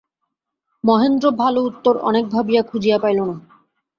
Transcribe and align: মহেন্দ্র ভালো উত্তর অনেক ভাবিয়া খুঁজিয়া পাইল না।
মহেন্দ্র 0.83 1.25
ভালো 1.33 1.59
উত্তর 1.61 1.93
অনেক 2.01 2.23
ভাবিয়া 2.29 2.61
খুঁজিয়া 2.61 2.97
পাইল 2.99 3.19
না। 3.21 3.35